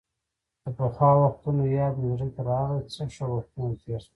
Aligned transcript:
د 0.63 0.65
پخوا 0.77 1.09
وختونو 1.23 1.61
یاد 1.77 1.93
مې 2.01 2.07
زړه 2.13 2.27
کې 2.33 2.41
راغۍ، 2.49 2.81
څه 2.93 3.01
ښه 3.13 3.25
وختونه 3.35 3.69
تېر 3.83 4.01
شول. 4.05 4.09